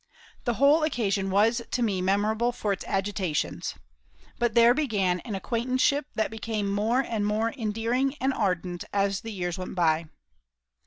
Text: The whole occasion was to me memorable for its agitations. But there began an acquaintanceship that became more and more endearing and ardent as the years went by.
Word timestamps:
The 0.45 0.55
whole 0.55 0.81
occasion 0.81 1.29
was 1.29 1.61
to 1.69 1.83
me 1.83 2.01
memorable 2.01 2.51
for 2.51 2.73
its 2.73 2.83
agitations. 2.87 3.75
But 4.39 4.55
there 4.55 4.73
began 4.73 5.19
an 5.19 5.35
acquaintanceship 5.35 6.07
that 6.15 6.31
became 6.31 6.71
more 6.73 7.01
and 7.01 7.23
more 7.23 7.51
endearing 7.53 8.15
and 8.15 8.33
ardent 8.33 8.83
as 8.91 9.21
the 9.21 9.31
years 9.31 9.59
went 9.59 9.75
by. 9.75 10.07